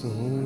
soon. 0.00 0.39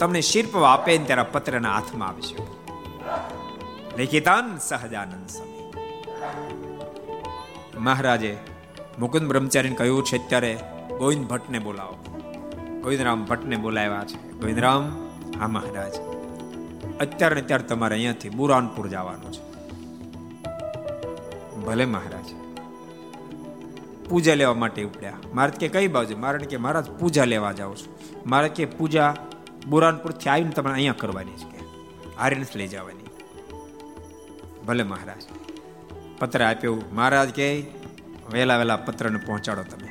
તમને 0.00 0.20
શિલ્પ 0.20 0.56
આપે 0.56 0.98
ને 0.98 1.04
ત્યારે 1.04 1.22
પત્રના 1.22 1.74
હાથમાં 1.74 2.08
આવશે 2.08 2.36
લેખિતાન 3.98 4.58
સહજાનંદ 4.58 5.28
સ્વામી. 5.28 5.72
મહારાજે 7.78 8.36
મુકુંદ 8.98 9.28
બ્રહ્મચારીને 9.28 9.76
કહ્યું 9.76 10.04
છે 10.04 10.16
અત્યારે 10.16 10.58
ગોવિંદ 10.98 11.26
ભટ્ટને 11.26 11.58
બોલાવો. 11.58 12.20
ગોવિંદરામ 12.82 13.24
ભટ્ટને 13.24 13.56
બોલાવ્યા 13.56 14.04
છે. 14.04 14.32
ગોવિંદરામ, 14.32 15.10
હા 15.40 15.48
મહારાજ. 15.48 15.92
અત્યારે 17.00 17.34
ને 17.34 17.40
અત્યારે 17.40 17.62
તમારે 17.62 17.94
અહીંયાથી 17.94 18.28
બુરાનપુર 18.28 18.88
જવાનું 18.88 19.32
છે. 19.32 19.42
ભલે 21.60 21.84
મહારાજ. 21.84 22.24
પૂજા 24.08 24.34
લેવા 24.34 24.54
માટે 24.54 24.84
ઉપડ્યા. 24.84 25.12
મારે 25.34 25.50
કે 25.50 25.68
કઈ 25.68 25.88
બાજુ? 25.88 26.16
મારે 26.16 26.38
કે 26.38 26.56
મહારાજ, 26.56 26.90
પૂજા 26.90 27.24
લેવા 27.24 27.52
જાઉં 27.52 27.76
છું. 27.76 27.98
મારે 28.26 28.48
કે 28.48 28.64
પૂજા 28.64 29.14
બુરાનપુરથી 29.66 30.30
આવીને 30.30 30.50
તમારે 30.50 30.74
અહીંયા 30.74 30.94
કરવાની 30.98 31.32
છે 31.32 31.60
હારે 32.16 32.36
લઈ 32.56 32.68
જવાની. 32.68 33.06
ભલે 34.66 34.82
મહારાજ. 34.82 35.22
પત્ર 36.18 36.44
આપ્યો. 36.44 36.82
મહારાજ 36.92 37.30
કે, 37.30 37.66
વહેલા 38.32 38.56
વહેલા 38.56 38.76
પત્રને 38.76 39.18
પહોંચાડો 39.18 39.62
તમે. 39.62 39.88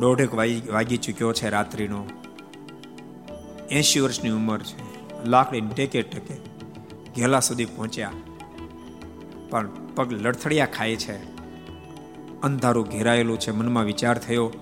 દોઢેક 0.00 0.34
વાગી 0.70 0.96
ચૂક્યો 0.96 1.32
છે 1.32 1.48
રાત્રિનો. 1.48 2.06
એસી 3.70 4.00
વર્ષની 4.00 4.30
ઉંમર 4.30 4.58
છે. 4.58 5.14
લાકડી 5.24 5.60
ટેકે 5.60 6.02
ટેકે 6.02 6.34
ઘેલા 7.16 7.40
સુધી 7.40 7.64
પહોંચ્યા. 7.64 8.12
પણ 9.50 9.68
પગ 9.94 10.12
લડથડિયા 10.12 10.66
ખાય 10.66 10.96
છે. 10.96 11.16
અંધારું 12.40 12.88
ઘેરાયેલું 12.88 13.38
છે. 13.38 13.50
મનમાં 13.50 13.84
વિચાર 13.84 14.18
થયો 14.18 14.52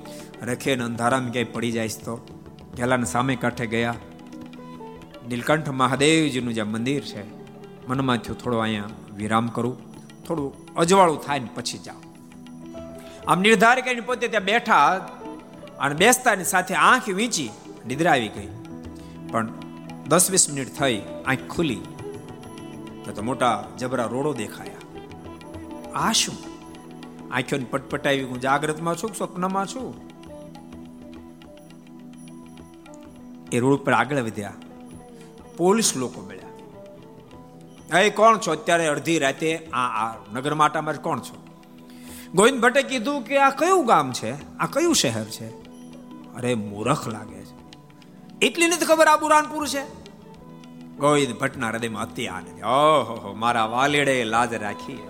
રખે 0.43 0.77
અંધારામાં 0.77 1.33
ક્યાંય 1.33 1.53
પડી 1.53 1.73
જાય 1.73 1.89
તો? 1.89 2.36
ઘેલાને 2.77 3.05
સામે 3.05 3.37
કાંઠે 3.37 3.67
ગયા. 3.67 3.95
નીલકંઠ 5.29 5.69
મહાદેવજીનું 5.69 6.55
જે 6.55 6.63
મંદિર 6.63 7.01
છે, 7.01 7.23
મનમાં 7.89 8.17
થયું 8.17 8.39
થોડો 8.39 8.59
અહીંયા 8.59 8.85
વિરામ 9.17 9.49
કરું. 9.49 9.97
થોડું 10.25 10.75
અજવાળું 10.75 11.21
થાય 11.21 11.39
ને 11.39 11.49
પછી 11.55 11.79
જાઓ. 11.79 12.01
આમ 13.29 13.41
નિર્ધાર 13.41 13.81
કરીને 13.81 14.01
પોતે 14.01 14.29
ત્યાં 14.29 14.45
બેઠા 14.45 14.97
અને 15.79 15.95
બેસતાની 15.95 16.45
સાથે 16.45 16.75
આંખ 16.75 17.09
વીંચી 17.09 17.51
નિદ્રા 17.87 18.13
આવી 18.13 18.29
ગઈ. 18.29 18.49
પણ 19.31 19.49
દસ 20.09 20.31
વીસ 20.31 20.51
મિનિટ 20.51 20.79
થઈ, 20.79 21.03
આંખ 21.27 21.39
ખુલી. 21.51 21.81
તો 23.15 23.23
મોટા 23.23 23.69
જબરા 23.79 24.05
રોડો 24.05 24.35
દેખાયા. 24.35 24.75
આ 25.95 26.13
શું? 26.13 26.35
આંખોની 27.35 27.65
પટપટાવી 27.65 28.23
હું 28.23 28.41
જાગ્રતમાં 28.41 28.97
છું 28.97 29.15
સ્વપ્નમાં 29.15 29.67
છું? 29.67 30.06
એ 33.53 33.59
રોડ 33.59 33.79
પર 33.79 33.93
આગળ 33.93 34.19
વધ્યા. 34.19 34.53
પોલીસ 35.57 35.97
લોકો 35.97 36.21
મળ્યા. 36.21 36.47
એ 38.01 38.11
કોણ 38.11 38.39
છો? 38.39 38.53
અત્યારે 38.53 38.87
અડધી 38.87 39.19
રાતે 39.19 39.57
આ 39.57 40.11
આ 40.11 40.15
નગર 40.33 40.55
માટામાં 40.55 40.95
કોણ 40.95 41.19
છો? 41.19 41.47
ગોવિંદ 42.35 42.61
ભટ્ટે 42.61 42.83
કીધું 42.83 43.23
કે, 43.23 43.39
આ 43.39 43.51
કયું 43.51 43.87
ગામ 43.87 44.13
છે? 44.13 44.57
આ 44.57 44.67
કયું 44.67 44.95
શહેર 44.95 45.25
છે? 45.25 45.49
અરે, 46.35 46.55
મૂરખ 46.55 47.09
લાગે 47.09 47.45
છે. 47.45 47.57
એટલી 48.47 48.67
નથી 48.67 48.85
ખબર 48.85 49.07
આ 49.07 49.17
બુરાનપુર 49.17 49.69
છે? 49.69 50.07
ગોવિંદ 50.97 51.35
ભટ્ટના 51.35 51.69
હૃદયમાં 51.69 52.03
અતિ 52.03 52.27
આનંદ. 52.27 52.65
ઓહો, 52.65 53.35
મારા 53.35 53.67
વાલેડે 53.67 54.25
લાજ 54.25 54.55
રાખી. 54.55 55.09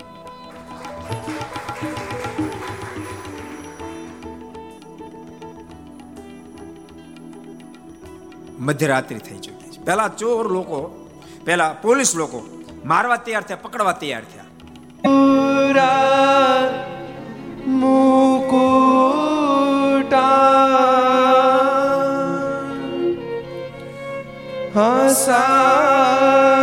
મધ્યરાત્રિ 8.59 9.19
થઈ 9.19 9.39
ચૂકી 9.39 9.71
છે. 9.71 9.84
પહેલા 9.84 10.09
ચોર 10.09 10.49
લોકો, 10.49 11.09
પહેલા 11.44 11.72
પોલીસ 11.83 12.17
લોકો 12.17 12.47
મારવા 12.84 13.17
તૈયાર 13.17 13.43
થયા, 13.43 13.56
પકડવા 13.62 13.93
તૈયાર 13.93 14.25
થયા. 14.25 14.43
મુકુટા 17.66 18.97
હસાદવક્ત્રે 24.77 26.56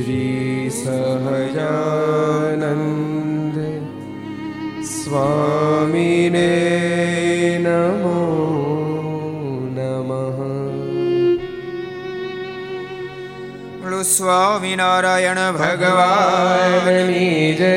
Shri 0.00 0.29
સ્વામિનારાયણ 14.70 15.52
ભગવાન 15.52 17.08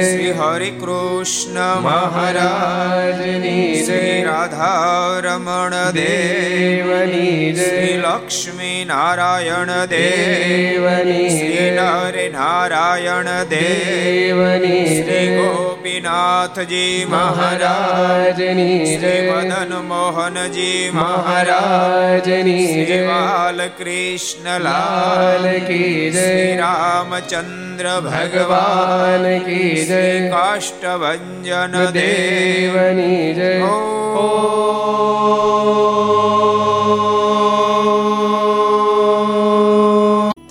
શ્રી 0.01 0.31
હરિ 0.31 0.69
કૃષ્ણ 0.69 1.81
મહારાજની 1.81 3.86
જય. 3.86 4.24
રાધા 4.24 5.22
રમણ 5.24 5.92
દેવની 5.92 7.56
શ્રી 7.56 7.98
લક્ષ્મી 7.98 8.86
નારાયણ 8.86 9.86
દેવની 9.86 11.30
શ્રી 11.30 11.72
નરે 11.72 12.30
નારાયણ 12.30 13.44
દેવની 13.44 14.86
શ્રી 14.86 15.38
ગોપીનાથજી 15.84 17.06
મહારાજની 17.06 18.98
જય 18.98 19.16
મદન 19.30 19.74
મોહનજી 19.86 20.92
મહારાજની 20.92 22.86
જય 22.86 23.00
બાલકૃષ્ણ 23.08 24.48
લાલ 24.62 25.48
કી 25.68 25.98
શ્રી 26.14 26.54
રામચંદ્ર 26.58 27.90
ભગવાન 28.08 29.28
કી 29.44 29.74
જય 29.84 30.00
કાષ્ટભન 30.32 31.78
દેવની 31.94 33.28
જય 33.36 33.52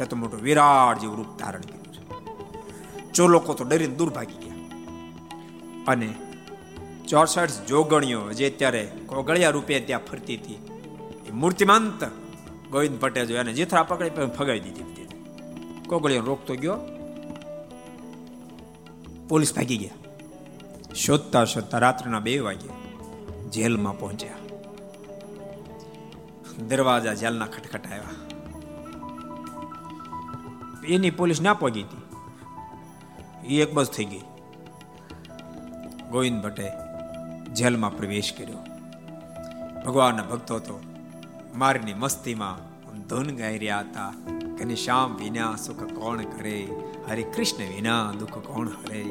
તો 0.05 0.17
મોટું 0.17 0.40
વિરાટ 0.43 1.00
જેવું 1.00 1.19
રૂપ 1.19 1.34
ધારણ 1.38 1.67
કર્યું 1.67 1.93
છે 1.93 2.00
જો 3.14 3.25
લોકો 3.29 3.55
તો 3.55 3.64
ડરીને 3.64 3.96
દૂર 3.96 4.12
ભાગી 4.12 4.40
ગયા 4.40 4.51
અને 5.87 6.08
ચોસઠ 7.08 7.67
જોગણીઓ 7.69 8.20
જે 8.32 8.44
અત્યારે 8.50 8.82
કોગળિયા 9.06 9.50
રૂપે 9.50 9.81
ત્યાં 9.81 10.06
ફરતી 10.11 10.37
હતી, 10.37 10.61
એ 11.29 11.31
મૂર્તિમાંત 11.32 12.00
ગોવિંદ 12.70 12.96
ભટ્ટે 13.00 13.26
જો 13.26 13.34
એને 13.37 13.52
જીથરા 13.52 13.82
પકડી 13.82 14.32
ફગાવી 14.38 14.61
દીધી 14.61 15.06
કોગળિયો 15.88 16.25
રોકતો 16.25 16.55
ગયો. 16.55 16.79
પોલીસ 19.29 19.52
ભાગી 19.56 19.76
ગયા. 19.76 19.99
શોધતા 20.94 21.44
શોધતા 21.44 21.79
રાત્રિના 21.79 22.23
બે 22.26 22.32
વાગે 22.38 22.70
જેલમાં 23.50 23.96
પહોંચ્યા. 24.00 24.40
દરવાજા 26.69 27.14
જેલના 27.14 27.46
ખટખટાવ્યા 27.46 28.19
એની 30.88 31.11
પોલીસ 31.11 31.40
ના 31.40 31.55
પહોંચી 31.55 31.82
હતી. 31.82 32.02
એ 33.49 33.62
એક 33.62 33.70
બસ 33.75 33.90
થઈ 33.90 34.05
ગઈ. 34.05 34.25
ગોવિંદ 36.12 36.44
ભટ્ટે 36.44 36.70
જેલમાં 37.52 37.96
પ્રવેશ 37.96 38.32
કર્યો. 38.38 38.58
ભગવાનના 39.86 40.22
ભક્તો 40.22 40.58
તો 40.58 40.80
મારની 41.54 41.94
મસ્તીમાં 41.94 42.72
ધૂન 43.08 43.36
ગાઈ 43.36 43.58
રહ્યા 43.58 43.80
હતા 43.80 44.12
કે 44.58 44.74
શ્યામ 44.74 45.16
વિના 45.16 45.56
સુખ 45.56 45.82
કોણ 45.82 46.22
કરે 46.22 46.68
હરે 47.08 47.22
કૃષ્ણ 47.22 47.74
વિના 47.74 48.12
દુઃખ 48.18 48.30
કોણ 48.30 48.68
હરે? 48.68 49.02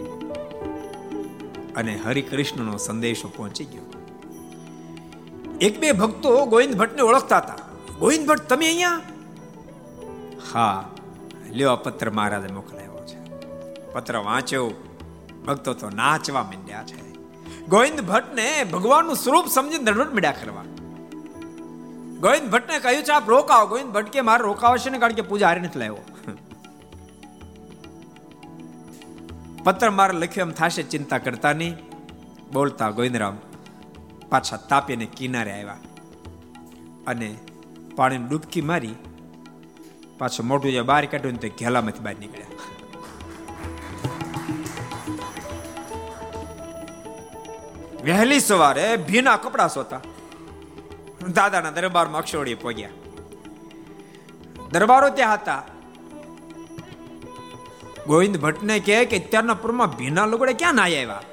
અને 1.75 1.99
હરિ 2.05 2.21
કૃષ્ણનો 2.21 2.77
સંદેશો 2.77 3.31
પહોંચી 3.35 3.65
ગયો. 3.65 3.93
એક 5.61 5.79
બે 5.79 5.91
ભક્તો 5.91 6.45
ગોવિંદ 6.45 6.75
ભટ્ટને 6.75 7.01
ઓળખતા 7.01 7.37
હતા. 7.37 7.55
ગોવિંદ 7.99 8.27
ભટ્ટ, 8.27 8.41
તમે 8.41 8.65
અહીંયા? 8.65 9.01
હા, 10.53 10.89
લ્યો 11.51 11.75
પત્ર 11.75 12.09
મહારાજે 12.09 12.53
મોકલાયો 12.53 13.05
છે. 13.07 13.39
પત્ર 13.91 14.17
વાંચ્યો 14.17 14.71
ભક્તો 15.47 15.73
તો 15.73 15.89
નાચવા 15.89 16.43
માંડ્યા 16.43 16.83
છે. 16.83 16.99
ગોવિંદ 17.67 18.01
ભટ્ટને 18.01 18.63
ભગવાનનું 18.63 19.15
સ્વરૂપ 19.15 19.47
સમજીને 19.47 19.83
દંડોત 19.83 20.13
મળ્યા 20.13 20.31
કરવા. 20.31 20.63
ગોવિંદ 22.19 22.49
ભટ્ટને 22.51 22.79
કહ્યું 22.79 23.03
છે, 23.03 23.11
આપ 23.11 23.29
રોકાવો 23.29 23.67
ગોવિંદ 23.67 23.91
ભટ્ટ 23.93 24.09
કે 24.09 24.21
મારે 24.21 24.43
રોકાવશે 24.43 24.89
ને, 24.89 24.99
કારણ 24.99 25.13
કે 25.13 25.21
પૂજા 25.21 25.47
હારી 25.47 25.61
નથી 25.61 25.79
લાવ્યો. 25.79 26.05
પત્ર 29.63 29.89
મારે 29.89 30.13
લખ્યો, 30.13 30.45
એમ 30.45 30.51
થશે 30.51 30.83
ચિંતા 30.83 31.17
કરતા 31.17 31.53
નહીં. 31.53 31.75
બોલતા 32.53 32.89
ગોવિંદરામ 32.89 33.37
પાછા 34.29 34.57
તાપીને 34.69 35.05
કિનારે 35.05 35.51
આવ્યા. 35.51 35.77
અને 37.07 37.29
પાણીની 37.95 38.27
ડૂબકી 38.27 38.61
મારી, 38.61 38.95
પાછું 40.17 40.47
મોટું 40.47 40.71
જે 40.71 40.81
બહાર 40.81 41.05
કાઢ્યું 41.05 41.33
ને 41.33 41.39
તો 41.39 41.55
ઘેલામાંથી 41.59 41.99
બહાર 41.99 42.17
નીકળ્યા. 42.19 42.50
વહેલી 48.05 48.39
સવારે 48.39 48.85
ભીના 49.09 49.37
કપડા 49.37 49.67
સોતા. 49.67 50.01
દાદાના 51.35 51.71
દરબારમાં 51.71 52.21
અક્ષોડી 52.21 52.55
પહોંચ્યા 52.55 52.97
દરબારો 54.71 55.09
ત્યાં 55.09 55.33
હતા. 55.33 55.63
ગોવિંદ 58.07 58.37
ભટ્ટને 58.37 58.79
કહે 58.79 59.05
કે 59.05 59.17
અત્યારના 59.17 59.53
પૂરમાં 59.53 59.97
ભીના 59.97 60.25
લુગડે 60.25 60.53
ક્યાં 60.53 60.75
નાય 60.75 61.01
આવ્યા? 61.01 61.23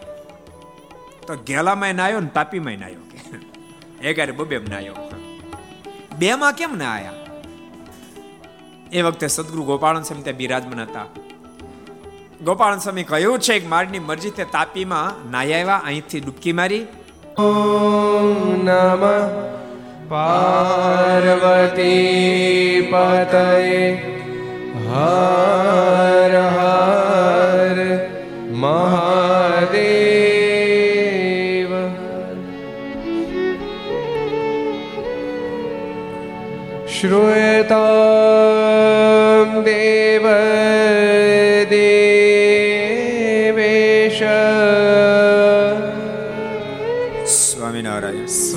તો 1.27 1.33
ગેલામાં 1.47 1.95
નાયો 1.95 2.21
ને 2.21 2.31
તાપીમાં 2.35 2.79
નાયો 2.79 3.05
કે. 3.11 3.19
એગારે 4.09 4.33
બબેમ 4.33 4.65
નાયો 4.69 4.95
બે 6.19 6.35
માં 6.35 6.53
કેમ 6.53 6.73
ના 6.79 6.93
આયા? 6.95 7.15
એ 8.93 9.03
વખતે 9.03 9.27
સદગુરુ 9.27 9.63
ગોપાળન 9.63 10.03
સ્વામી 10.03 10.23
ત્યાં 10.23 10.37
બિરાજમાન 10.37 10.83
હતા. 10.83 11.07
ગોપાળન 12.45 12.79
સ્વામી 12.79 13.03
કહ્યું 13.03 13.39
છે 13.39 13.59
કે 13.59 13.67
મારની 13.67 13.99
મરજી 13.99 14.31
તે 14.31 14.45
તાપીમાં 14.45 15.31
નાહી 15.31 15.53
આવ્યા, 15.53 15.83
અહીંથી 15.85 16.21
ડૂબકી 16.21 16.53
મારી. 16.53 16.87
નમ 18.63 19.03
પાર્વતી 20.09 20.53
પતય. 22.93 23.95
હર 24.89 26.33
હર 26.57 27.79
મહાદેવ. 28.53 29.79
શ્રુયતા 37.01 37.79
દેવ 39.65 40.27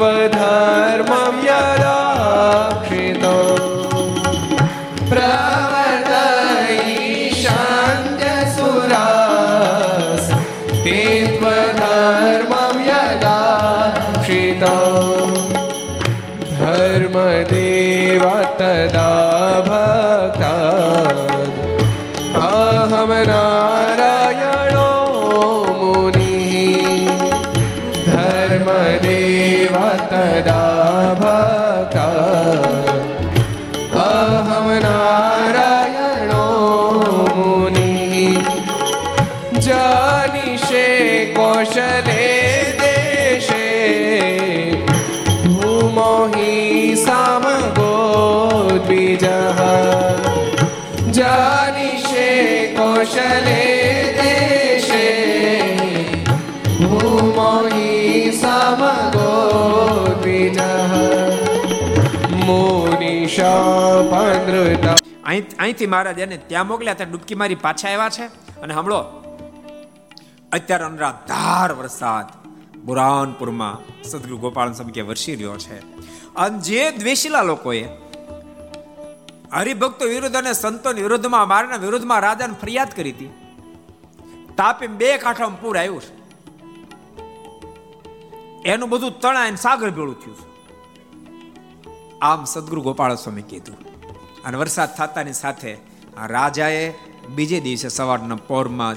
ते 0.00 0.79
કૌશલે 53.00 54.02
દેશે. 54.12 55.20
ભૂમોહી 56.86 58.32
સમગો 58.42 60.18
દ્વિજ 60.22 60.58
અહીંથી 65.58 65.86
મહારાજ 65.86 66.18
એને 66.18 66.36
ત્યાં 66.36 66.66
મોકલ્યા 66.66 66.94
ત્યાં 66.94 67.10
ડૂબકી 67.10 67.34
મારી 67.34 67.54
પાછા 67.54 67.88
આવ્યા 67.88 68.08
છે. 68.08 68.24
અને 68.60 68.74
હમળો 68.74 68.98
અત્યારે 70.52 70.84
અનરાધાર 70.84 71.72
વરસાદ 71.72 72.48
બુરાનપુરમાં 72.78 74.02
સદગુરુ 74.02 74.38
ગોપાલ 74.38 74.72
સમકે 74.72 75.00
વરસી 75.00 75.34
રહ્યો 75.34 75.56
છે. 75.56 75.78
અને 76.34 76.58
જે 76.58 76.90
દ્વેષીલા 76.90 77.42
લોકોએ 77.42 77.84
હરિભક્તો 79.52 80.04
વિરુદ્ધ 80.04 80.36
અને 80.36 80.52
સંતોન 80.52 80.94
વિરુદ્ધમાં, 80.94 81.48
મારના 81.48 81.76
વિરુદ્ધમાં 81.76 82.20
રાજાને 82.20 82.54
ફરિયાદ 82.62 82.90
કરી 82.96 83.12
હતી. 83.12 83.30
તાપી 84.56 84.86
બે 84.86 85.18
કાંઠામાં 85.18 85.60
પૂર 85.60 85.78
આવ્યું 85.78 86.00
છે. 86.00 86.20
એનું 88.68 88.88
બધું 88.88 89.20
તણાય 89.20 89.54
સાગર 89.54 89.90
ભેળું 89.90 90.20
થયું 90.20 90.36
છે. 90.36 90.50
આમ 92.18 92.44
સદગુરુ 92.44 92.82
ગોપાલ 92.82 93.14
સ્વામી 93.14 93.42
કીધું. 93.42 93.76
અને 94.44 94.58
વરસાદ 94.58 94.96
થતાની 94.96 95.32
સાથે 95.32 95.76
રાજાએ 96.26 96.94
બીજે 97.28 97.60
દિવસે 97.60 97.88
સવારના 97.88 98.36
પોરમાં 98.36 98.96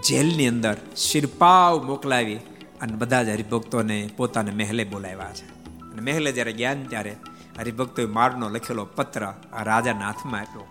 જેલની 0.00 0.48
અંદર 0.48 0.76
શિરપાવ 0.96 1.84
મોકલાવી 1.84 2.36
અને 2.80 2.92
બધા 2.92 3.22
જ 3.22 3.28
હરિભક્તોને 3.28 4.10
પોતાને 4.16 4.50
મહેલે 4.50 4.84
બોલાવ્યા 4.84 5.32
છે. 5.32 5.70
અને 5.70 6.12
મહેલે 6.12 6.32
જ્યારે 6.32 6.52
ગયા 6.52 6.74
ત્યારે 6.74 7.16
હરિભક્તોએ 7.58 8.06
મારનો 8.06 8.48
લખેલો 8.48 8.84
પત્ર 8.84 9.24
આ 9.24 9.62
રાજાના 9.62 10.06
હાથમાં 10.06 10.40
આપ્યો. 10.40 10.66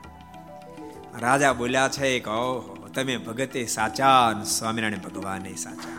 રાજા 1.20 1.54
બોલ્યા 1.54 1.88
છે 1.88 2.20
કે 2.20 2.36
તમે 2.94 3.18
ભગતે 3.18 3.66
સાચા 3.66 4.44
સ્વામિનારાયણ 4.44 5.00
ભગવાને 5.00 5.56
સાચા. 5.56 5.96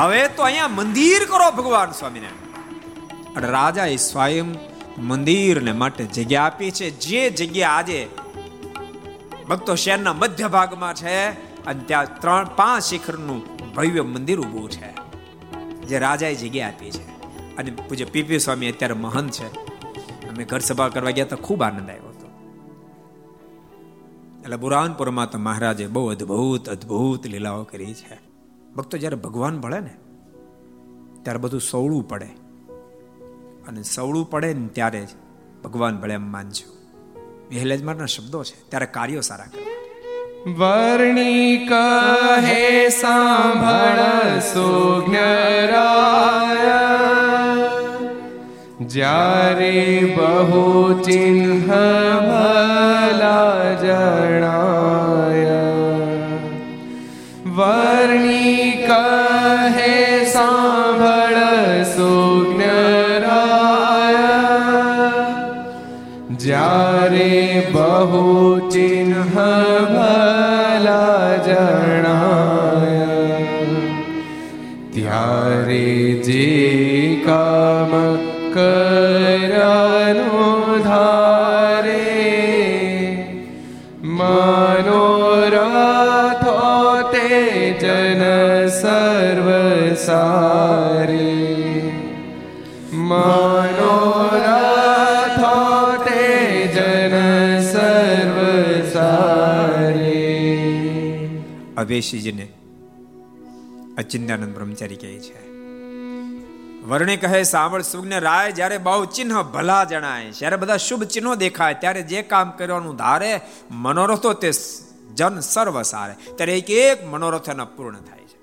હવે 0.00 0.28
તો 0.28 0.42
અહીંયા 0.42 0.68
મંદિર 0.68 1.24
કરો 1.24 1.50
ભગવાન 1.50 1.90
સ્વામિનારાયણ. 1.90 3.36
અને 3.36 3.48
રાજાએ 3.48 3.96
સ્વયં 3.96 4.54
મંદિરને 4.98 5.72
માટે 5.72 6.04
જગ્યા 6.04 6.42
આપી 6.42 6.70
છે. 6.70 6.90
જે 6.90 7.30
જગ્યા 7.30 7.70
આજે 7.70 8.08
ભક્તો 9.48 9.74
શહેરના 9.74 10.12
મધ્ય 10.12 10.48
ભાગમાં 10.48 10.94
છે 10.94 11.30
અને 11.64 11.80
ત્યાં 11.84 12.20
ત્રણ 12.20 12.44
પાંચ 12.56 12.82
શિખરનું 12.82 13.40
ભવ્ય 13.74 14.02
મંદિર 14.02 14.40
ઊભું 14.40 14.70
છે, 14.70 14.90
જે 15.88 15.98
રાજાએ 15.98 16.34
જગ્યા 16.34 16.68
આપી 16.68 16.90
છે. 16.90 17.19
અને 17.60 17.70
પૂજ્ય 17.70 18.04
પીપી 18.04 18.38
સ્વામી 18.38 18.70
અત્યારે 18.70 18.94
મહંત 18.94 19.30
છે. 19.30 19.46
અમે 20.28 20.44
ઘર 20.44 20.58
સભા 20.58 20.88
કરવા 20.88 21.10
ગયા 21.10 21.24
તો 21.24 21.36
ખૂબ 21.36 21.62
આનંદ 21.62 21.90
આવ્યો 21.90 22.08
હતો. 22.08 22.26
એટલે 24.40 24.56
બુરાનપુરમાં 24.56 25.30
તો 25.30 25.38
મહારાજે 25.38 25.86
બહુ 25.86 26.08
અદ્ભુત 26.08 26.68
અદ્ભુત 26.68 27.26
લીલાઓ 27.26 27.64
કરી 27.64 27.94
છે. 27.94 28.18
ભક્તો 28.76 28.98
જ્યારે 28.98 29.16
ભગવાન 29.16 29.60
ભળે 29.60 29.80
ને, 29.80 29.94
ત્યારે 31.22 31.38
બધું 31.38 31.60
સવળું 31.60 32.08
પડે. 32.08 32.28
અને 33.68 33.82
સવળું 33.82 34.30
પડે 34.30 34.54
ને 34.54 34.68
ત્યારે 34.68 35.06
જ 35.06 35.08
ભગવાન 35.64 35.96
ભળે 35.96 36.14
એમ 36.14 36.32
માનજો. 36.32 36.72
વહેલેજમારના 37.48 38.06
શબ્દો 38.06 38.44
છે, 38.44 38.70
ત્યારે 38.70 38.86
કાર્યો 38.86 39.20
સારા 39.20 39.44
કરે. 39.44 39.66
વર્ણિ 40.52 41.56
કહે 41.68 42.88
સાંભળ 42.88 44.38
સુજ્ઞરાય. 44.38 45.50
જ્યારે 48.92 50.14
બહુ 50.16 50.62
ચિહ્ન 51.02 51.58
ભલા 52.26 53.74
જણાય. 53.82 55.60
વર્ણિ 57.56 58.70
અવેશીજીને 101.90 102.48
અચિંતાનંદ 103.98 104.54
બ્રહ્મચારી 104.54 104.96
કહે 104.96 105.18
છે. 105.18 105.50
વર્ણિ 106.86 107.16
કહે 107.16 107.42
સાંભળ 107.42 107.82
સુગ્ન 107.82 108.20
રાય 108.20 108.52
જ્યારે 108.52 108.78
બહુ 108.78 109.04
ચિહ્ન 109.04 109.42
ભલા 109.42 109.84
જણાય, 109.84 110.30
જ્યારે 110.30 110.56
બધા 110.56 110.76
શુભ 110.76 111.04
ચિહ્નો 111.04 111.34
દેખાય, 111.34 111.74
ત્યારે 111.74 112.02
જે 112.02 112.22
કામ 112.22 112.50
કરવાનું 112.50 112.96
ધારે, 112.96 113.40
મનોરથો 113.70 114.32
તે 114.32 114.50
જન 115.14 115.40
સર્વ 115.40 115.82
સારે. 115.82 116.14
ત્યારે 116.36 116.58
એક 116.58 116.70
એક 116.70 117.06
મનોરથ 117.06 117.48
એના 117.48 117.64
પૂર્ણ 117.64 117.96
થાય 117.96 118.24
છે. 118.24 118.38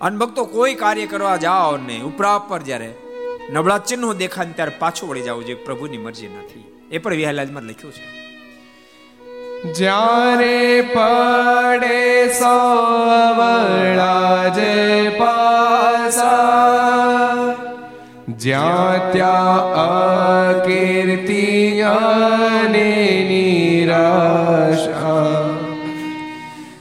અને 0.00 0.18
ભક્તો, 0.18 0.44
કોઈ 0.44 0.74
કાર્ય 0.74 1.06
કરવા 1.06 1.36
જાઓ 1.36 1.76
ને 1.76 2.00
ઉપરા 2.00 2.38
પર 2.38 2.62
જ્યારે 2.62 2.94
નબળા 3.50 3.78
ચિહ્નો 3.78 4.14
દેખાય 4.14 4.46
ત્યારે 4.46 4.72
પાછું 4.78 5.08
વળી 5.08 5.22
જવું 5.22 5.46
જોઈએ, 5.46 5.64
પ્રભુની 5.64 5.98
મરજી 5.98 6.28
નથી. 6.28 6.64
એ 6.90 6.98
પણ 6.98 7.14
વિહાલાજમાં 7.14 7.62
લખ્યું 7.62 7.92
છે. 7.92 8.27
જ્યારે 9.64 10.82
પડે 10.94 12.28
સવળા 12.38 14.48
જે 14.48 15.10
પાસા 15.18 16.38
જ્યાં 18.28 19.00
ત્યાં 19.12 19.64
અકીર્તિ 19.84 21.80
અને 21.80 22.90
નિરાશા. 23.28 25.08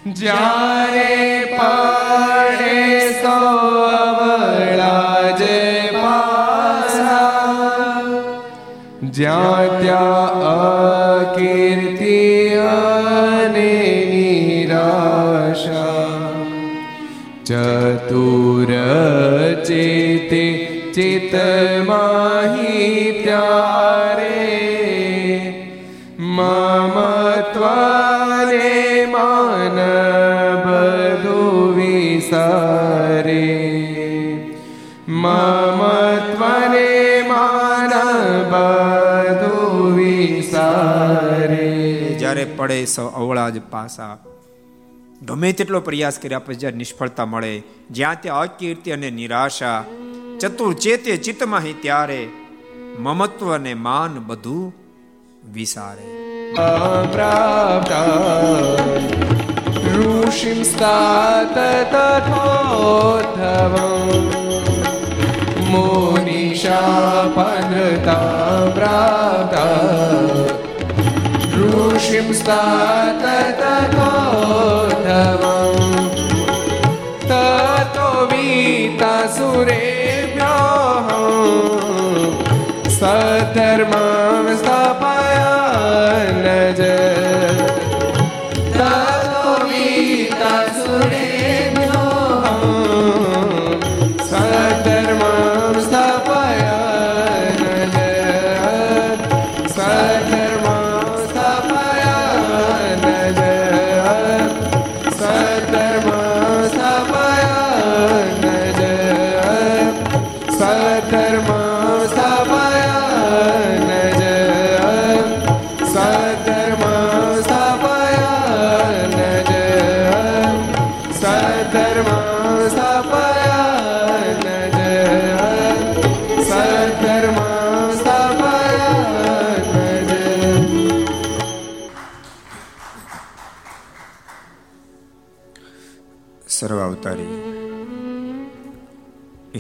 જ્યારે 0.08 1.07
ચિતમાહી 20.98 22.94
ત્યારે 23.24 24.38
મમત્વને 26.20 27.12
માન 29.06 29.78
બધું 30.64 31.76
વિસારે 31.76 33.46
મમત્વને 35.08 36.90
માન 37.28 37.94
બધું 38.54 39.96
વિસારે 39.96 41.70
જ્યારે 42.20 42.46
પડે 42.56 42.86
સૌ 42.86 43.08
અવળા 43.08 43.50
જ 43.50 43.62
પાસા, 43.70 44.18
ગમે 45.28 45.54
તેટલો 45.54 45.80
પ્રયાસ 45.80 46.20
કર્યા 46.20 46.40
પછી 46.40 46.56
જ્યારે 46.56 46.78
નિષ્ફળતા 46.78 47.26
મળે, 47.26 47.64
જ્યાં 47.92 48.22
ત્યાં 48.22 48.42
અકીર્તિ 48.42 48.92
અને 48.92 49.10
નિરાશા 49.12 49.80
ચતુર 50.40 50.74
ચેતે 50.74 51.18
ચિત્તમાં 51.18 51.62
હિ 51.62 51.74
ત્યારે 51.74 52.28
મમત્વ 53.00 53.58
ને 53.58 53.74
માન 53.74 54.20
બધું 54.20 54.76
વિસારે. 55.54 56.18
ઋષિમ 59.94 60.64
સ્તા 60.64 61.44
તથોથવા 61.44 63.88
मोनिशापनता 65.70 68.18
प्राप्ता 68.76 69.66
ऋषिं 71.58 72.34
स्तात 72.34 73.24
ततो 77.30 78.10
वीता 78.32 79.14
सुरे 79.38 79.97
સધર્મં 82.92 84.48
સ્થાપયન 84.58 86.46
જ 86.74 86.87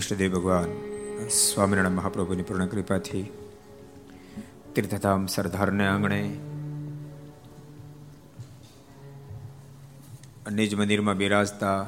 ઈષ્ટદેવ 0.07 0.31
ભગવાન, 0.31 0.69
સ્વામિનારાયણ 1.29 1.95
મહાપ્રભુની 1.95 2.43
પૂર્ણ 2.43 2.65
કૃપાથી 2.65 3.23
તીર્થધામ 4.75 5.25
સરદારને 5.27 5.85
આંગણે 5.87 6.19
નિજ 10.51 10.75
મંદિરમાં 10.75 11.17
બિરાજતા 11.17 11.79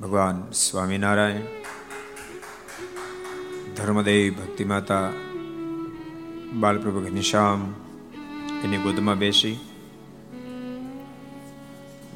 ભગવાન 0.00 0.50
સ્વામિનારાયણ, 0.50 1.48
ધર્મદેવ 3.76 4.34
ભક્તિમાતા 4.34 5.06
બાલપ્રભુ 6.52 7.00
ઘનશ્યામ 7.00 7.60
એની 8.64 8.76
ગોદમાં 8.76 9.18
બેસી 9.18 9.56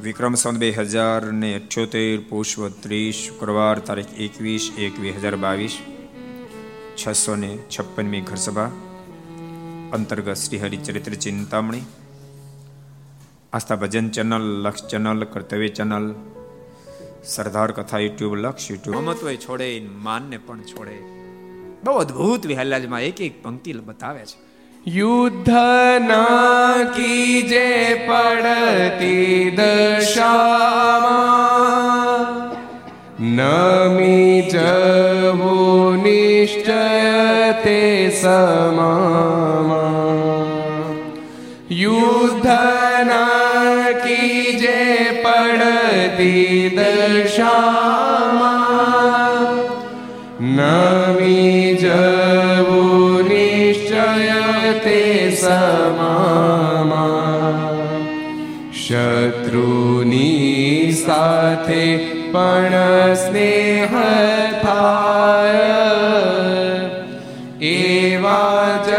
વિક્રમ 0.04 0.34
સંત 0.34 0.58
બે 0.58 0.70
હજાર 0.70 1.32
ને 1.32 1.54
અઠ્યોતેર 1.54 2.20
પુષ્પ 2.20 2.82
ત્રીસ 2.82 3.14
શુક્રવાર 3.14 3.78
તારીખ 3.78 4.06
એકવીસ 4.18 4.72
એક 4.78 5.00
બે 5.00 5.10
હજાર 5.10 5.36
બાવીસ, 5.36 5.78
છસો 6.96 7.36
ને 7.36 7.58
છપ્પનમી 7.70 8.20
ઘરસભા, 8.20 8.70
અંતર્ગત 9.92 10.34
Shri 10.34 10.58
Haricharitra 10.58 11.14
Chintamani, 11.14 11.80
Aastha 13.52 13.76
Bhajan 13.76 14.08
channel, 14.08 14.62
Laksh 14.62 14.86
channel, 14.86 15.24
Kartavya 15.24 15.68
channel, 15.68 16.14
Sardar 17.24 17.72
Katha 17.72 17.98
YouTube, 17.98 18.34
Laksh 18.34 18.70
YouTube. 18.70 18.96
મમત્વ 18.96 19.34
છોડે, 19.34 19.80
માનને 19.80 20.36
પણ 20.36 20.60
છોડે. 20.60 20.96
બહુ 21.84 21.92
અદ્ભુત 21.92 22.46
વિહલાજમાં 22.46 23.00
એક 23.00 23.20
એક 23.20 23.42
પંક્તિ 23.42 23.72
બતાવે 23.72 24.24
છે. 24.24 24.53
યુદ્ધ 24.86 25.48
ના 26.00 26.92
કીજે 26.94 27.68
પડતી 28.06 29.56
દશામાં 29.56 30.74
નમી 33.30 34.42
જવું 34.52 36.02
નિશ્ચય 36.02 36.82
તે 37.64 37.78
સાથે 61.64 61.96
પણ 62.32 62.70
સ્નેહ 63.14 63.86
થાય. 64.62 65.70
એવા 67.64 68.84
જ 68.86 68.90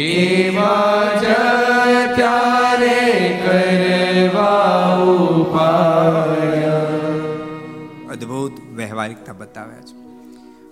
એવા 0.00 1.04
જ 1.14 1.24
ત્યારે 2.16 3.28
કરવા 3.44 4.94
ઉપાય. 4.94 6.70
અદ્ભુત 8.10 8.52
વ્યવહારિકતા 8.74 9.32
બતાવ્યા 9.32 9.80
છે. 9.80 9.98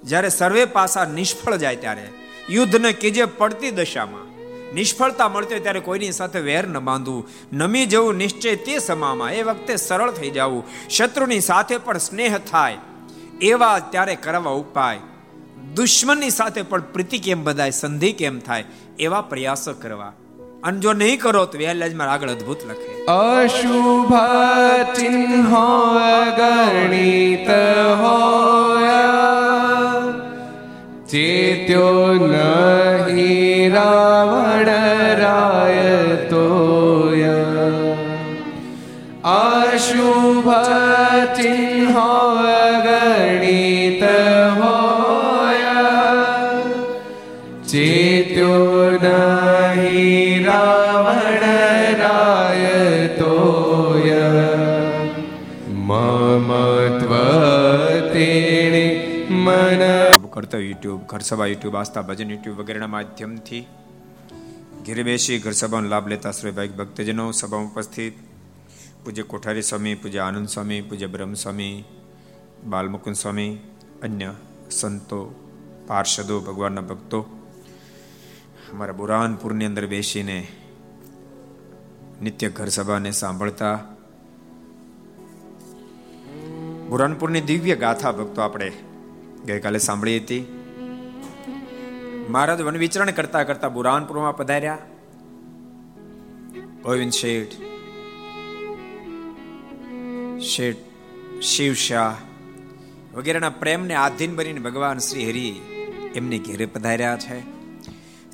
જ્યારે 0.03 0.29
સર્વે 0.29 0.65
પાસા 0.65 1.05
નિષ્ફળ 1.05 1.57
જાય 1.57 1.77
ત્યારે 1.77 2.09
યુદ્ધને 2.51 2.93
કીજે 2.93 3.25
પડતી 3.25 3.71
દશામાં 3.71 4.36
નિષ્ફળતા 4.77 5.29
મળતી 5.29 5.55
હોય 5.55 5.61
ત્યારે 5.61 5.81
કોઈની 5.81 6.13
સાથે 6.13 6.41
વેર 6.41 6.67
ન 6.67 6.79
બાંધવું. 6.79 7.29
નમી 7.53 7.87
જવું 7.87 8.15
નિશ્ચય 8.15 8.57
તે 8.57 8.79
સમામાં 8.79 9.33
એ 9.33 9.43
વખતે 9.43 9.77
સરળ 9.77 10.11
થઈ 10.11 10.31
જવું. 10.31 10.65
શત્રુની 10.91 11.41
સાથે 11.41 11.79
પણ 11.79 11.99
સ્નેહ 11.99 12.39
થાય, 12.39 12.77
એવા 13.41 13.79
ત્યારે 13.79 14.15
કરવા 14.17 14.53
ઉપાય. 14.53 14.99
દુશ્મનની 15.75 16.31
સાથે 16.31 16.63
પણ 16.63 16.81
પ્રીતિ 16.81 17.19
કેમ 17.19 17.45
બધાય, 17.45 17.71
સંધિ 17.71 18.13
કેમ 18.13 18.39
થાય, 18.39 18.65
એવા 18.99 19.21
પ્રયાસો 19.21 19.73
કરવા. 19.73 20.13
અને 20.65 20.79
જો 20.81 20.93
નહીં 20.93 21.21
કરો 21.21 21.47
તો 21.47 21.59
વહેલાજમાં 21.59 22.13
આગળ 22.13 22.31
અદ્ભુત 22.31 22.67
લખે. 22.67 23.05
અશુભ 23.05 24.15
ચિહ્નો 24.95 25.67
ગણિત 26.37 27.16
કરતવ 60.37 60.59
યુટ્યુબ 60.59 61.01
ઘર 61.07 61.19
સભા 61.19 61.47
યુટ્યુબ 61.47 61.77
આસ્થા 61.77 62.03
ભજન 62.03 62.31
યુટ્યુબ 62.31 62.61
વગેરેના 62.61 62.87
માધ્યમથી 62.87 63.67
ઘેરે 64.87 65.03
બેસી 65.03 65.39
ઘર 65.39 65.53
સભાનો 65.53 65.89
લાભ 65.89 66.09
લેતા 66.09 66.31
શ્રીભાઈ 66.31 66.69
ભક્તજનો 66.69 67.31
સભામાં 67.31 67.73
ઉપસ્થિત. 67.73 68.13
પૂજ્ય 69.05 69.23
કોઠારી 69.23 69.63
સ્વામી, 69.63 69.95
પૂજ્ય 69.95 70.19
આનંદ 70.19 70.49
સ્વામી, 70.49 70.81
પૂજ્ય 70.81 71.07
બ્રહ્મ 71.07 71.35
સ્વામી, 71.35 71.85
બાલમુકુંદ 72.65 73.17
સ્વામી, 73.17 73.59
અન્ય 74.03 74.35
સંતો, 74.71 75.35
પાર્ષદો, 75.87 76.41
ભગવાનના 76.41 76.81
ભક્તો 76.81 77.21
અમારા 78.73 78.93
બુરાનપુરની 78.93 79.65
અંદર 79.65 79.87
બેસીને 79.87 80.49
નિત્ય 82.23 82.49
ઘર 82.49 82.69
સભાને 82.69 83.11
સાંભળતા. 83.11 83.79
બુરાનપુરની 86.89 87.41
દિવ્ય 87.41 87.77
ગાથા 87.77 88.13
ભક્તો 88.13 88.43
આપણે 88.43 88.73
ગઈકાલે 89.47 89.79
સાંભળી 89.79 90.19
હતી. 90.19 90.63
મહારાજ 92.29 92.61
વન 92.61 92.77
કરતા 93.11 93.43
કરતા 93.43 93.69
બુરાનપુરમાં 93.69 94.37
પધાર્યા. 94.37 94.79
ગોવિંદ 96.83 97.13
શેઠ 97.13 97.49
શેઠ 100.41 100.77
શિવ 101.43 101.75
વગેરેના 103.15 103.51
પ્રેમને 103.51 103.95
આધીન 103.95 104.35
બનીને 104.35 104.61
ભગવાન 104.61 104.99
શ્રી 104.99 105.31
હરિ 105.31 105.49
એમને 106.15 106.39
ઘેરે 106.39 106.67
પધાર્યા 106.67 107.17
છે. 107.17 107.41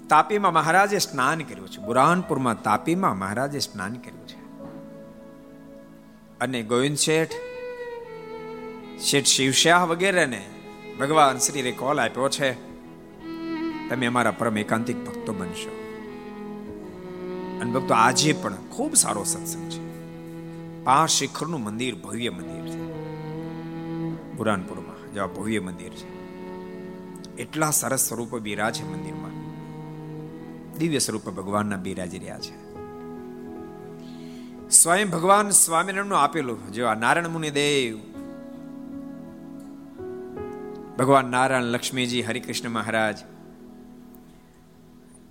તાપીમાં 0.09 0.53
મહારાજે 0.53 0.99
સ્નાન 0.99 1.39
કર્યું 1.39 1.69
છે. 1.69 1.83
બુરાનપુરમાં 1.83 2.63
તાપીમાં 2.63 3.19
મહારાજે 3.19 3.59
સ્નાન 3.59 3.93
કર્યું 3.93 4.29
છે. 4.29 4.69
અને 6.41 6.63
ગોવિંદ 6.63 6.97
શેઠ 6.97 7.31
શેઠ 9.01 9.25
શિવશાહ 9.25 9.85
વગેરેને 9.85 10.62
ભગવાન 11.01 11.39
શ્રી 11.39 11.73
કોલ 11.73 12.01
આપ્યો 12.01 12.29
છે. 12.29 12.53
તમે 13.89 14.07
અમારા 14.07 14.31
પરમ 14.31 14.59
એકાંતિક 14.59 15.05
ભક્તો 15.05 15.33
બનશો. 15.33 15.79
અને 17.61 17.73
ભક્તો 17.73 17.95
આજે 17.95 18.33
પણ 18.33 18.55
ખૂબ 18.55 18.95
સારો 18.95 19.25
સત્સંગ 19.25 19.69
છે. 19.69 19.93
પાંચ 20.85 21.11
શિખરનું 21.11 21.65
મંદિર, 21.65 21.95
ભવ્ય 21.95 22.31
મંદિર 22.31 22.75
છે. 22.75 22.93
બુરાનપુરમાં 24.33 25.13
જેવા 25.13 25.27
ભવ્ય 25.27 25.61
મંદિર 25.61 25.89
છે. 25.89 26.23
એટલા 27.37 27.71
સરસ 27.71 28.09
સ્વરૂપે 28.09 28.39
બિરાજ 28.39 28.83
મંદિરમાં. 28.83 29.31
દિવ્ય 30.79 30.99
સ્વરૂપે 30.99 31.31
ભગવાનના 31.31 31.77
બિરાજી 31.77 32.19
રહ્યા 32.19 32.39
છે. 32.39 32.73
સ્વયં 34.71 35.11
ભગવાન 35.11 35.51
સ્વામિનારાયણ 35.51 36.13
આપેલું, 36.13 36.73
જેવા 36.73 36.95
નારાયણ 36.95 37.29
મુનિ 37.29 37.51
દેવ 37.51 38.12
ભગવાન 40.99 41.25
નારાયણ, 41.25 41.63
લક્ષ્મીજી, 41.63 42.23
હરિકૃષ્ણ 42.23 42.69
મહારાજ. 42.69 43.19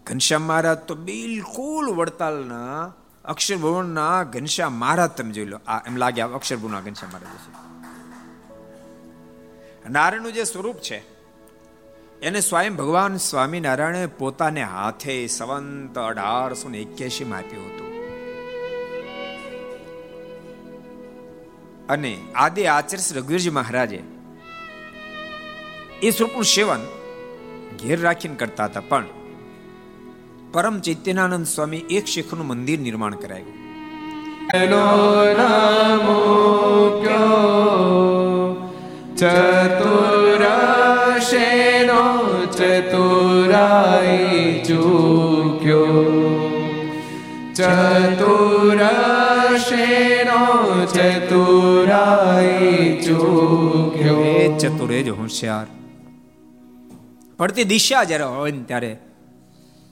ઘનશ્યામ 0.06 0.42
મહારાજ 0.42 0.78
તો 0.78 0.96
બિલકુલ 0.96 1.90
વડતાલના 1.90 2.94
અક્ષરભુવનના 3.26 4.24
ઘનશ્યામ 4.24 4.74
મહારાજ 4.74 5.10
તમે 5.10 5.32
જોઈ 5.32 5.46
લો. 5.46 5.60
આ 5.68 5.78
એમ 5.88 5.96
લાગે 5.96 6.22
અક્ષર 6.22 6.56
ભવનના 6.56 6.80
ઘનશ્યામ 6.80 7.12
મહારાજ 7.12 7.38
છે. 7.38 7.62
નારાયણનું 9.90 10.34
જે 10.34 10.44
સ્વરૂપ 10.44 10.78
છે, 10.78 10.98
એને 12.22 12.40
સ્વયં 12.40 12.76
ભગવાન 12.76 13.18
સ્વામિનારાયણે 13.18 14.06
પોતાને 14.06 14.64
હાથે 14.64 15.28
સંવંત 15.28 15.98
અઢારસો 15.98 16.70
ને 16.70 16.78
એક્યાસી 16.78 17.24
માં 17.24 17.40
આપ્યું 17.40 17.66
હતું. 17.66 17.92
અને 21.88 22.22
આદિ 22.36 22.66
આચાર્ય 22.66 23.20
રઘુવીરજી 23.20 23.50
મહારાજે 23.50 24.21
એ 26.02 26.10
સ્વરૂપનું 26.10 26.46
સેવન 26.46 26.84
ઘેર 27.80 28.00
રાખીને 28.00 28.36
કરતા 28.36 28.68
હતા 28.70 28.82
પણ 28.82 29.08
પરમ 30.54 30.78
ચૈત્યનાનંદ 30.82 31.48
સ્વામી 31.48 31.82
એક 31.90 32.06
શિખરનું 32.08 32.48
મંદિર 32.48 32.80
નિર્માણ 32.80 33.18
કરાયું 33.18 33.58
ચતુરાશેનો 40.32 41.52
ચતુરાઈ 42.56 44.40
ચૂક્યો 44.68 46.02
ચતુરાશેનો 48.12 49.12
ચતુરાઈ 50.96 52.82
ચૂક્યો 53.06 54.18
એ 54.34 54.36
ચતુરે 54.58 55.00
જ 55.04 55.08
હોશિયાર 55.20 55.81
પડતી 57.42 57.64
દિશા 57.64 58.04
જ્યારે 58.04 58.24
હોય 58.24 58.52
ને 58.52 58.64
ત્યારે 58.64 58.98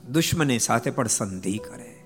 દુશ્મની 0.09 0.59
સાથે 0.59 0.91
પણ 0.91 1.07
સંધિ 1.07 1.57
કરે. 1.57 2.03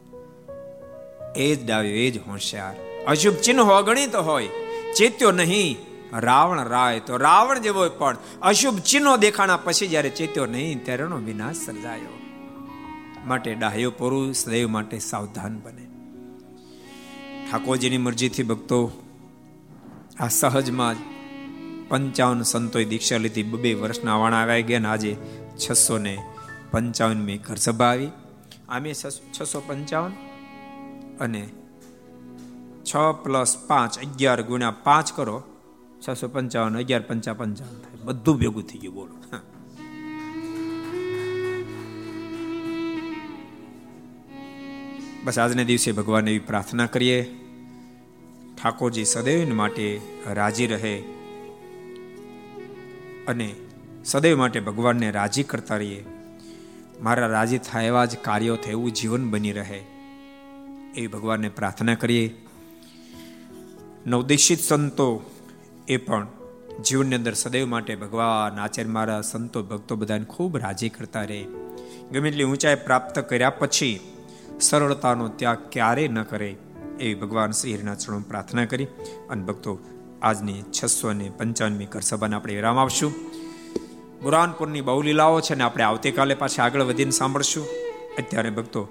એ 1.36 1.56
જ 1.56 1.68
ડાવ્યો 1.68 1.92
એ 1.92 2.12
જ 2.12 2.18
હોશિયાર. 2.18 2.76
અશુભ 3.08 3.36
ચિહ્ન 3.36 3.62
અગણિત 3.62 4.16
હોય, 4.16 4.50
ચેત્યો 4.98 5.32
નહીં 5.32 5.78
રાવણ 6.20 6.64
રાય. 6.64 7.00
તો 7.00 7.18
રાવણ 7.18 7.60
જેવો 7.60 7.90
પણ 7.90 8.18
અશુભ 8.42 8.80
ચિહ્નો 8.80 9.18
દેખાણા 9.18 9.58
પછી 9.58 9.88
જ્યારે 9.88 10.10
ચેત્યો 10.10 10.46
નહીં 10.46 10.86
ત્યારે 10.86 11.04
એનો 11.04 11.18
વિનાશ 11.18 11.56
સર્જાયો. 11.56 12.14
માટે 13.26 13.56
ડાહ્યો 13.56 13.92
પુરુષ, 13.92 14.48
દૈવ 14.48 14.70
માટે 14.70 15.00
સાવધાન 15.00 15.60
બને. 15.60 15.88
ઠાકોરજીની 17.52 17.98
મરજીથી 17.98 18.44
ભક્તો, 18.44 18.92
આ 20.20 20.28
સહજમાં 20.28 20.96
જ 20.96 20.98
પંચાવન 21.94 22.42
સંતોએ 22.42 22.86
દીક્ષા 22.86 23.18
લીધી. 23.18 23.44
બબે 23.44 23.74
વર્ષના 23.74 24.16
વાણા 24.16 24.38
આવ્યા 24.38 24.60
ગયા 24.60 24.80
ને 24.80 24.88
આજે 24.88 25.18
છસો 25.56 25.98
ને 25.98 26.18
પંચાવનમી 26.72 27.38
ઘર 27.38 27.56
સભા 27.56 27.86
આવી. 27.86 28.10
આમે 28.70 28.94
છસો 28.94 29.64
પંચાવન 29.68 30.12
અને 31.20 31.50
છ 32.84 32.96
પ્લસ 33.24 33.58
પાંચ 33.68 34.00
અગિયાર 34.00 34.42
ગુણ્યા 34.42 34.72
પાંચ 34.72 35.14
કરો. 35.14 35.44
છસો 36.08 36.28
પંચાવન, 36.28 36.78
અગિયાર 36.78 37.02
પંચા 37.02 37.34
પંચાવન 37.34 37.80
થાય. 37.80 38.04
બધું 38.04 38.38
ભેગું 38.38 38.64
થઈ 38.64 38.80
ગયું. 38.80 38.96
બોલો. 38.96 39.38
બસ 45.24 45.40
આજના 45.40 45.64
દિવસે 45.64 45.92
ભગવાન 45.92 46.28
એવી 46.28 46.40
પ્રાર્થના 46.40 46.86
કરીએ. 46.86 47.24
ઠાકોરજી 48.64 49.06
સદૈવ 49.06 49.54
માટે 49.54 50.02
રાજી 50.28 50.68
રહે. 50.68 51.04
અને 53.28 53.56
સદૈવ 54.06 54.38
માટે 54.38 54.60
ભગવાનને 54.60 55.12
રાજી 55.12 55.44
કરતા 55.44 55.78
રહીએ. 55.78 56.06
મારા 57.02 57.28
રાજી 57.28 57.58
થાય 57.58 57.86
એવા 57.86 58.06
જ 58.06 58.18
કાર્યો 58.18 58.56
થયું 58.56 58.92
જીવન 58.92 59.30
બની 59.30 59.52
રહે. 59.52 59.82
એ 60.96 61.08
ભગવાનને 61.08 61.50
પ્રાર્થના 61.50 61.96
કરીએ. 61.96 62.46
નવદિશિત 64.08 64.60
સંતો 64.60 65.22
એ 65.88 65.98
પણ 65.98 66.28
જીવનની 66.86 67.16
અંદર 67.16 67.34
સદૈવ 67.34 67.68
માટે 67.68 67.96
ભગવાન, 67.96 68.60
આચાર્ય 68.60 68.90
મારા 68.90 69.22
સંતો, 69.22 69.64
ભક્તો 69.64 69.96
બધાને 69.96 70.24
ખૂબ 70.24 70.58
રાજી 70.58 70.90
કરતા 70.90 71.22
રહે 71.22 71.46
ગમે 72.12 72.30
એટલી 72.30 72.44
ઊંચાઈ 72.44 72.76
પ્રાપ્ત 72.76 73.20
કર્યા 73.20 73.50
પછી 73.50 74.00
સરળતાનો 74.62 75.28
ત્યાગ 75.28 75.58
ક્યારે 75.72 76.08
ન 76.08 76.24
કરે 76.24 76.56
એવી 77.00 77.16
ભગવાન 77.16 77.52
શ્રી 77.52 77.76
હરિના 77.76 77.96
ચરણો 77.96 78.20
પ્રાર્થના 78.20 78.66
કરી. 78.66 78.86
અને 79.30 79.44
ભક્તો 79.44 79.80
આજની 80.24 80.62
છસો 80.62 81.14
ને 81.14 81.30
પંચાવનમી 81.38 81.86
કર 81.86 82.00
સભાને 82.00 82.36
આપણે 82.36 82.56
વિરામ 82.56 82.80
આપશું. 82.80 83.14
બુરાનપુરની 84.24 84.82
બહુ 84.82 85.02
લીલાઓ 85.02 85.42
છે 85.42 85.56
ને 85.56 85.64
આપણે 85.64 85.84
આવતીકાલે 85.84 86.36
પાછા 86.36 86.64
આગળ 86.64 86.82
વધીને 86.82 87.12
સાંભળશું. 87.12 87.66
અત્યારે 88.18 88.50
ભક્તો 88.50 88.88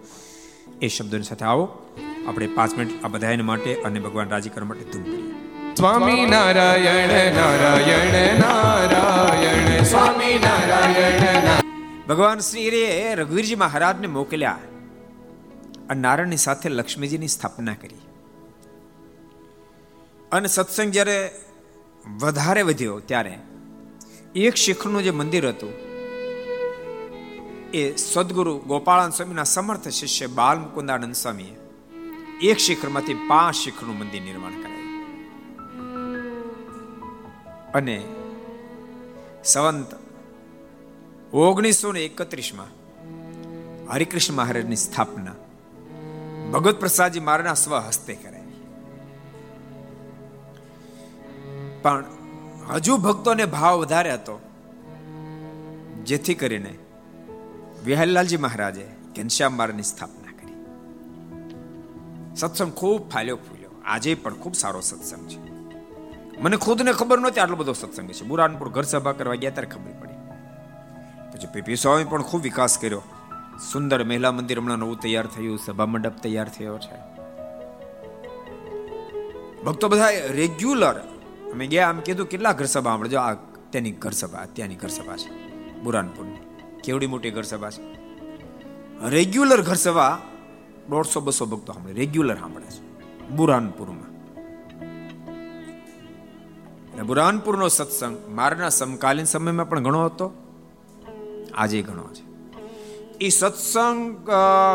એ 0.83 0.89
શબ્દોની 0.89 1.23
સાથે 1.23 1.45
આવો. 1.45 1.97
આપણે 2.29 2.47
પાંચ 2.47 2.79
મિનિટ 2.79 3.05
આ 3.05 3.09
બધાને 3.09 3.43
માટે 3.43 3.75
અને 3.75 4.01
ભગવાન 4.01 4.29
રાજી 4.29 4.49
કરવા 4.49 4.69
માટે 4.69 4.85
ધૂમ 4.85 5.03
કરીએ. 5.03 5.75
સ્વામી 5.75 6.27
નારાયણ 6.27 7.35
નારાયણ 7.35 8.41
નારાયણ 8.41 9.83
સ્વામી 9.83 10.39
નારાયણ 10.39 11.61
ભગવાન 12.09 12.39
શ્રી 12.39 12.71
રે 12.71 13.15
રઘુવીરજી 13.15 13.55
મહારાજને 13.55 14.07
મોકલ્યા 14.07 14.59
અને 15.91 16.01
નારાયણની 16.01 16.37
સાથે 16.37 16.69
લક્ષ્મીજીની 16.69 17.29
સ્થાપના 17.29 17.75
કરી. 17.75 18.01
અને 20.33 20.49
સત્સંગ 20.49 20.93
જ્યારે 20.93 21.41
વધારે 22.21 22.63
વધ્યો 22.63 23.01
ત્યારે, 23.01 23.39
એક 24.35 24.55
શિખરનું 24.55 25.03
જે 25.03 25.11
મંદિર 25.11 25.49
હતું, 25.49 25.73
એ 27.71 27.97
સદગુરુ 27.97 28.59
ગોપાળાન 28.59 29.11
સ્વામીના 29.11 29.43
સમર્થ 29.45 29.89
શિષ્ય 29.89 30.27
બાલ 30.27 30.59
મુકુંદાનંદ 30.59 31.15
સ્વામીએ 31.15 31.57
એક 32.43 32.59
શિખરમાંથી 32.59 33.15
પાંચ 33.15 33.57
શિખરનું 33.57 33.99
મંદિર 33.99 34.23
નિર્માણ 34.23 34.53
કરાયું. 34.53 34.93
અને 37.73 38.05
સંવંત 39.45 39.87
ઓગણીસો 41.33 41.93
ને 41.93 42.01
એકત્રીસમાં 42.01 42.67
હરિકૃષ્ણ 43.93 44.35
મહારાજની 44.35 44.77
સ્થાપના, 44.77 45.35
ભગવત 46.51 46.81
પ્રસાદજી 46.81 47.21
મહારાજના 47.21 47.55
સ્વ 47.55 47.75
હસ્તે 47.75 48.15
પણ 51.83 52.05
હજુ 52.73 52.97
ભક્તોને 52.97 53.45
ભાવ 53.45 53.79
વધારે 53.79 54.13
હતો. 54.13 54.41
જેથી 56.05 56.35
કરીને 56.35 56.79
વિહલલાલજી 57.85 58.37
મહારાજે 58.37 58.89
ઘનશ્યામ 59.17 59.57
મારની 59.57 59.83
સ્થાપના 59.83 60.33
કરી. 60.33 60.55
સત્સંગ 62.37 62.73
ખૂબ 62.73 63.11
ફાલ્યો 63.11 63.37
ફૂલ્યો. 63.37 63.71
આજે 63.85 64.15
પણ 64.15 64.35
ખૂબ 64.35 64.55
સારો 64.55 64.81
સત્સંગ 64.81 65.29
છે. 65.29 65.53
મને 66.41 66.57
ખુદને 66.57 66.93
ખબર 66.93 67.19
નહોતી 67.19 67.41
આટલો 67.41 67.57
બધો 67.57 67.73
સત્સંગ 67.73 68.11
છે. 68.11 68.25
બુરાનપુર 68.25 68.69
ઘર 68.69 68.83
સભા 68.83 69.13
કરવા 69.13 69.35
ગયા 69.35 69.51
ત્યારે 69.51 69.71
ખબર 69.71 69.91
પડી. 70.01 70.13
પછી 71.33 71.53
પીપી 71.53 71.77
સ્વામી 71.77 72.05
પણ 72.05 72.23
ખૂબ 72.23 72.43
વિકાસ 72.43 72.79
કર્યો. 72.79 73.03
સુંદર 73.73 74.05
મહિલા 74.05 74.33
મંદિર 74.33 74.59
હમણાં 74.59 74.79
નવું 74.79 75.01
તૈયાર 75.01 75.27
થયું, 75.27 75.59
સભા 75.59 75.87
મંડપ 75.87 76.13
તૈયાર 76.23 76.49
થયો 76.49 76.79
છે. 76.79 77.13
ભક્તો 79.63 79.89
બધા 79.89 80.09
રેગ્યુલર 80.11 81.12
અમે 81.53 81.67
ગયા 81.67 81.89
આમ 81.89 82.01
કીધું, 82.01 82.27
કેટલા 82.27 82.53
ઘર 82.53 82.65
સભા 82.65 82.91
સાંભળજો? 82.91 83.19
આ 83.19 83.35
તેની 83.73 83.93
ઘર 83.93 84.11
સભા 84.11 84.45
ત્યાંની 84.53 84.75
ઘર 84.75 84.89
સભા 84.89 85.17
છે, 85.17 85.31
બુરાનપુરની. 85.83 86.41
કેવડી 86.85 87.07
મોટી 87.07 87.31
ઘર 87.31 87.43
સભા 87.43 87.71
છે. 87.71 87.83
રેગ્યુલર 89.09 89.61
ઘર 89.63 89.75
સભા 89.75 90.19
દોઢસો, 90.91 91.21
બસો 91.21 91.47
ભક્તો 91.47 91.73
સાંભળે 91.73 91.95
રેગ્યુલર 91.95 92.37
સાંભળે 92.37 92.71
છે, 92.71 92.83
બુરાનપુરમાં. 93.29 94.11
અને 96.93 97.03
બુરાનપુરનો 97.03 97.69
સત્સંગ 97.69 98.17
મારના 98.29 98.69
સમકાલીન 98.69 99.25
સમયમાં 99.25 99.69
પણ 99.69 99.81
ઘણો 99.81 100.05
હતો, 100.05 100.27
આજે 101.55 101.83
ઘણો 101.83 102.09
છે. 102.15 102.25
એ 103.21 103.29
સત્સંગ 103.29 104.31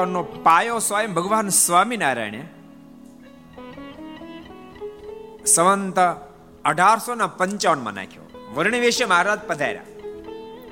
નો 0.07 0.23
પાયો 0.43 0.79
સ્વયં 0.79 1.13
ભગવાન 1.13 1.49
સ્વામિનારાયણે, 1.49 2.43
સંવંત 5.45 5.99
અઢારસો 6.65 7.15
ના 7.15 7.27
પંચાવનમાં 7.27 7.93
નાખ્યો. 7.93 8.53
વર્ણવેશ 8.55 9.01
મહારાજ 9.07 9.39
પધાર્યા. 9.39 9.81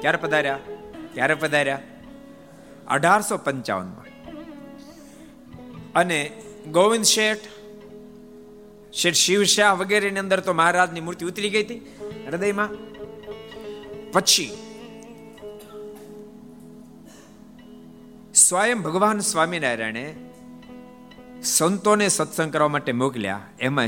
ક્યારે 0.01 0.17
પધાર્યા? 0.17 0.59
ક્યારે 1.13 1.33
પધાર્યા? 1.33 1.81
અઢારસો 2.87 3.37
પંચાવનમાં 3.37 4.05
અને 5.95 6.31
ગોવિંદ 6.71 7.05
શેઠ 7.05 7.39
શેઠ 8.93 9.13
શિવશાહ 9.13 9.73
વગેરેની 9.73 10.19
અંદર 10.19 10.39
તો 10.39 10.53
મહારાજની 10.53 11.01
મૂર્તિ 11.01 11.25
ઉતરી 11.25 11.49
ગઈ 11.49 11.63
હતી 11.63 11.77
હૃદયમાં. 12.27 12.69
પછી 14.11 14.57
સ્વયં 18.35 18.81
ભગવાન 18.81 19.19
સ્વામિનારાયણે 19.19 20.15
સંતોને 21.43 22.07
સત્સંગ 22.07 22.53
કરવા 22.53 22.67
માટે 22.67 22.91
મોકલ્યા. 22.91 23.41
એમાં 23.59 23.87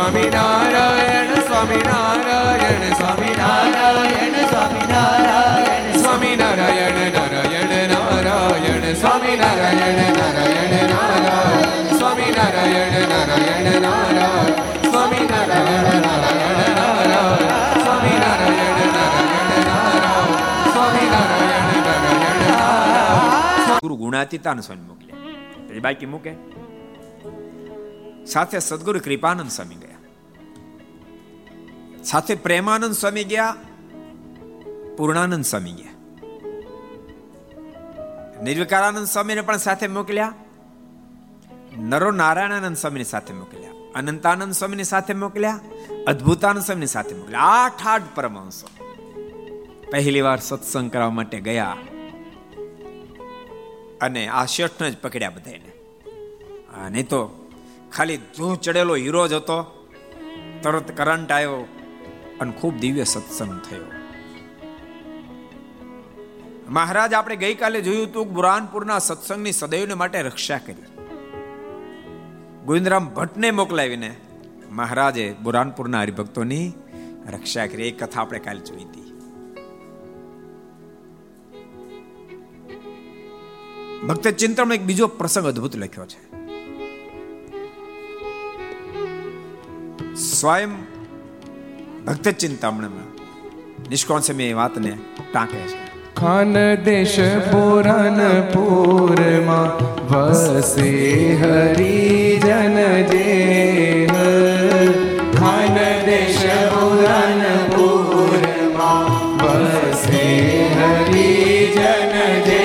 સ્વામિનારાયણ 0.00 1.34
સ્વામિનારાયણ 1.34 2.92
સ્વામિનારાયણ 2.92 4.46
સ્વામિનારાયણ 4.46 5.96
સ્વામિનારાયણ, 5.96 7.12
નારાયણ 7.12 7.88
નારાયણ, 7.88 8.94
સ્વામિનારાયણ, 8.94 10.12
નારાયણ 10.12 10.90
નારાયણ, 10.90 11.98
સ્વામિનારાયણ, 11.98 13.08
નારાયણ 13.08 13.80
નારાયણ, 13.80 14.90
સ્વામિનારાયણ 14.90 16.00
નારાયણ 16.00 16.66
નારાયણ 16.70 17.82
સ્વામિનારાયણ 17.84 18.92
નારાયણ 18.92 19.64
નારાયણ 19.64 20.72
સ્વામિનારાયણ 20.72 21.82
નારાયણ 21.82 22.52
નારાયણ 22.52 23.78
ગુરુ 23.78 23.96
ગુણાતીતાન 23.96 24.60
સ્વામી 24.60 24.82
મોકલ્યા. 24.82 25.80
બાકી 25.80 26.06
મૂકે. 26.06 26.32
સાથે 28.26 28.58
સદગુરુ 28.58 29.00
કૃપાનંદ 29.00 29.50
સ્વામી 29.50 29.74
ગયા. 29.74 29.89
સાથે 32.04 32.34
પ્રેમાનંદ 32.34 32.94
સ્વામી 32.94 33.24
ગયા, 33.24 33.56
પૂર્ણાનંદ 34.96 35.44
સ્વામી 35.44 35.72
ગયા. 35.72 35.94
નિર્વિકારાનંદ 38.42 39.06
સ્વામીને 39.06 39.40
પણ 39.40 39.56
સાથે 39.56 39.86
મોકલ્યા 39.88 40.34
નરો 41.78 42.10
નારાયણાનંદ 42.10 42.76
સ્વામીને 42.76 43.04
સાથે 43.04 43.34
મોકલ્યા, 43.34 43.72
અનંતાનંદ 43.94 44.52
સ્વામીને 44.52 44.82
સાથે 44.82 45.14
મોકલ્યા, 45.14 45.60
અદ્ભુતાનંદ 46.06 46.62
સ્વામીને 46.62 46.86
સાથે 46.86 47.14
મોકલ્યા. 47.14 47.40
આઠ 47.40 47.86
આઠ 47.86 48.02
પરમહંસો. 48.14 48.68
પહેલી 49.90 50.20
વાર 50.20 50.40
સત્સંગ 50.40 50.92
કરવા 50.92 51.10
માટે 51.10 51.40
ગયા 51.40 51.76
અને 54.00 54.22
આ 54.28 54.44
શેઠને 54.46 54.90
જ 54.90 54.96
પકડ્યા 54.98 55.30
બધાને 55.30 55.70
નહીં 56.90 57.08
તો 57.08 57.20
ખાલી 57.92 58.16
ધૂ 58.36 58.54
ચડેલો 58.56 58.94
હીરો 58.94 59.28
જ 59.28 59.32
હતો. 59.32 59.58
તરત 60.62 60.96
કરંટ 60.96 61.32
આવ્યો. 61.32 61.66
અને 62.40 62.52
ખૂબ 62.52 62.78
દિવ્ય 62.78 63.04
સત્સંગ 63.04 63.60
થયો. 63.60 63.84
મહારાજ, 66.68 67.14
આપણે 67.14 67.36
ગઈકાલે 67.36 67.80
જોયું 67.80 68.06
હતું 68.06 68.34
બુરાનપુરના 68.34 68.98
સત્સંગની 68.98 69.52
સદૈવને 69.52 69.94
માટે 69.94 70.22
રક્ષા 70.22 70.58
કરી. 70.58 70.82
ગોવિંદરામ 72.64 73.14
ભટ્ટને 73.14 73.50
મોકલાવીને 73.50 74.16
મહારાજે 74.70 75.34
બુરાનપુરના 75.42 76.00
હરિભક્તોની 76.00 76.72
રક્ષા 77.26 77.66
કરી. 77.66 77.88
એ 77.88 77.90
કથા 77.90 78.20
આપણે 78.20 78.38
કાલે 78.38 78.60
જોઈ 78.60 78.84
હતી. 78.84 79.00
ભક્ત 84.06 84.28
ચિંતનમાં 84.28 84.74
એક 84.74 84.82
બીજો 84.82 85.06
પ્રસંગ 85.06 85.46
અદ્ભુત 85.46 85.76
લખ્યો 85.76 86.06
છે. 86.06 86.30
સ્વયં 90.14 90.89
ભક્ત 92.06 92.26
ચિંતામણમાં 92.28 93.08
નિષ્કોણ 93.90 94.20
સમય 94.20 94.44
એ 94.44 94.52
વાતને 94.52 94.92
ટાંકે 95.32 95.56
છે. 95.70 95.76
ખાન 96.16 96.54
દેશ 96.84 97.18
પુરનપુરમાં 97.50 99.70
વસે 100.10 100.90
હરિજન 101.42 102.76
જે 103.10 103.26
ખાન 105.38 105.76
દેશ 106.06 106.44
પુરનપુરમાં 106.72 109.06
વસે 109.42 110.24
હરિજન 110.76 112.14
જે 112.48 112.64